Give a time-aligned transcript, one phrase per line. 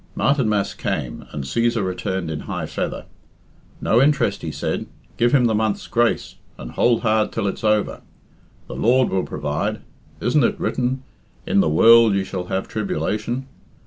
[0.15, 3.05] Martinmas came, and Cæsar returned in high feather.
[3.79, 4.87] "No interest," he said.
[5.15, 8.01] "Give him the month's grace, and hould hard till it's over.
[8.65, 9.81] The Lord will provide.
[10.19, 11.03] Isn't it written,
[11.45, 13.45] 'In the world ye shall have tribulation'?